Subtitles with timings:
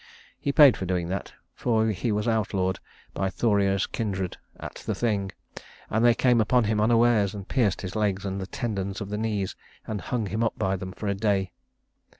[0.39, 2.79] He paid for doing that, for he was outlawed
[3.13, 5.31] by Thoreir's kindred at the Thing,
[5.91, 9.17] and they came upon him unawares, and pierced his legs at the tendons of the
[9.19, 11.51] knees and hung him up by them for a day.